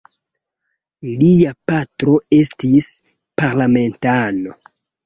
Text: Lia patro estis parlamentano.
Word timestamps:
Lia 1.23 1.53
patro 1.73 2.17
estis 2.41 2.91
parlamentano. 3.45 4.61